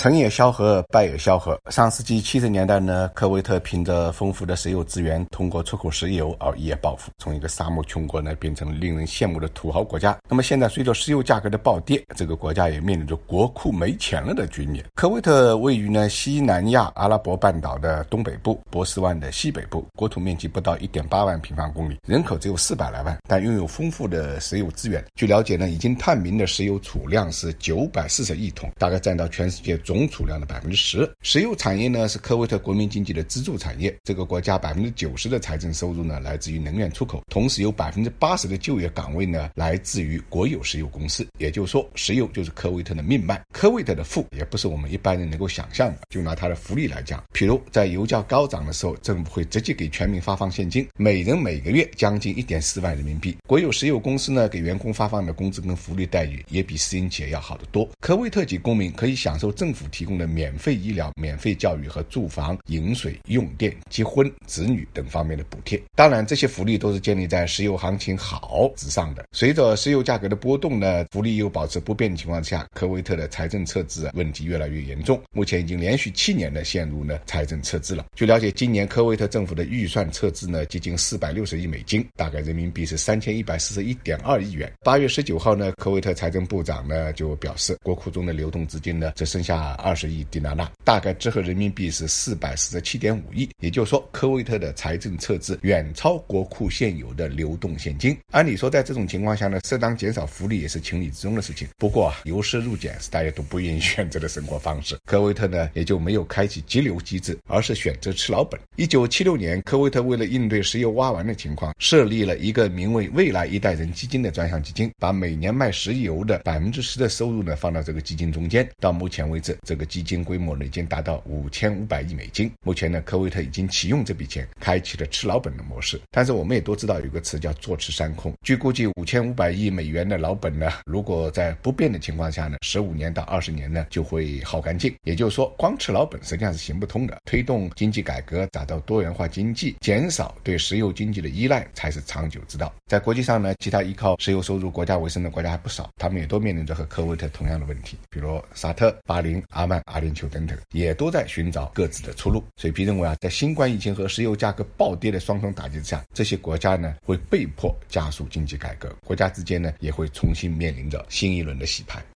[0.00, 1.60] 成也萧何，败也萧何。
[1.68, 10.18] 上世纪七十年代呢，科威特凭着丰富的石油资源，通过出口石油而一夜暴富，从一个沙漠穷国呢，变成了令人羡慕的土豪国家。
[10.26, 14.82] 那么现在，随着石油价格的暴跌，这个国家也面临着国库没钱了的局面。
[14.94, 25.04] 科威特位于呢西南亚阿拉伯半岛的东北部，波斯湾的西北部，国土面积不到一点八万平方公里，人口只有四百来万，但拥有丰富的石油资源。
[25.14, 29.78] 据了解呢，已经探明的石油储量是九百四十亿桶，大概占到全世界。
[29.90, 33.92] 总储量的百分之十，石油产业呢是科威特国民经济的支柱产业。
[34.04, 41.26] 这个国家百分之九十的财政收入呢来自于能源出口，同时有百分之八十的就业岗位呢来自于国有石油公司。
[41.38, 43.42] 也就是说，石油就是科威特的命脉。
[43.52, 46.02] 科威特的富也不是我们一般人能够想象的。
[46.08, 53.36] 就拿它的福利来讲，譬如在油价高涨的时候，政府会直接给全民发放现金，每人每个月将近一点四万人民币。
[53.44, 57.90] 国有石油公司呢给员工发放的工资跟福利待遇也比私营企业要好得多。
[57.98, 59.79] 科威特籍公民可以享受政府。
[59.80, 65.80] 府提供的免费医疗、免费教育和住房、饮水、用电、结婚、子女等方面的补贴。
[65.94, 69.24] 当然，这些福利都是建立在石油行情好之上的。
[69.32, 75.18] 随着石油价格的波动呢，福利又保持不变的情况下，科威特的财政赤字问题越来越严重。
[75.32, 78.04] 目前已经连续七年的陷入呢财政赤字了。
[78.14, 84.70] 据了解，今年科威特政府的预算赤字呢接近四百六十亿美金，大概人民币是三千一百四十一点二亿元。
[84.84, 89.69] 八月十九号呢，科威特财政部长呢就表示，国库中的流动资金呢只剩下。
[89.74, 93.48] 二十亿迪纳纳，大概折合人民币是四百四十七点五亿。
[93.60, 98.16] 也就是说，科威特的财政赤字远超国库现有的流动现金。
[98.30, 101.68] 按理说，在这种情况下呢，适当减少福利也是情理之中的事情。
[101.78, 104.98] 不过啊，由奢入俭是大家都不愿意选择的生活方式。
[105.06, 108.60] 科威特呢，也就没有开启激流机制，而是选择吃老本。
[108.76, 118.68] 一九七六年，科威特为了应对石油挖完的情况，设立了一个名为“未来一代人基金”的专项基金，把每年卖石油的百分之十的收入呢放到这个基金中间。
[118.78, 122.50] 到目前为止，这个基金规模呢已经达到五千五百亿美金。
[122.62, 126.00] 目前呢，科威特已经启用这笔钱，开启了吃老本的模式。
[126.10, 128.32] 但是我们也都知道有个词叫坐吃山空。
[128.42, 134.94] 据估计，五千五百亿美元的老本呢，如果在不变的情况下呢，十五年到二十年呢就会耗干净。
[135.02, 137.18] 也就是说，光吃老本实际上是行不通的。
[137.24, 142.72] 推动经济改革，找到多元化经济，减少对石油经济的依赖，才是长久之道。
[142.86, 149.80] 在国际上呢，其他依靠石油收入国家为生的国家还不少，他们也都面临着和科威特同样的问题，比如沙特、巴林、阿曼。
[149.86, 152.42] 阿联酋等等也都在寻找各自的出路。
[152.56, 162.02] 水皮认为啊，在新冠疫情和石油价格暴跌的双重打击之下，这些国家呢会被迫加速经济改革，国家之间呢也会重新面临着新一轮的洗牌。